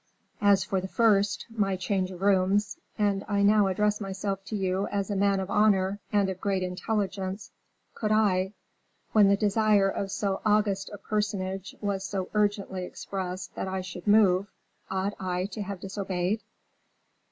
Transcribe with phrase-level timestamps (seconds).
[0.41, 4.87] "As for the first, my change of rooms, and I now address myself to you
[4.87, 7.51] as a man of honor and of great intelligence,
[7.93, 8.53] could I,
[9.11, 14.07] when the desire of so august a personage was so urgently expressed that I should
[14.07, 14.47] move,
[14.89, 16.41] ought I to have disobeyed?"